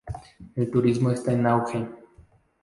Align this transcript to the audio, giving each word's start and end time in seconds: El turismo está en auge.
El 0.55 0.71
turismo 0.71 1.11
está 1.11 1.31
en 1.31 1.45
auge. 1.45 1.87